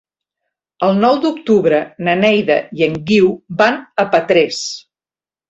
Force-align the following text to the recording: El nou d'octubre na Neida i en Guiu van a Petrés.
El 0.87 0.95
nou 1.03 1.19
d'octubre 1.25 1.81
na 2.07 2.15
Neida 2.23 2.57
i 2.81 2.85
en 2.87 2.97
Guiu 3.11 3.29
van 3.61 3.79
a 4.07 4.09
Petrés. 4.17 4.65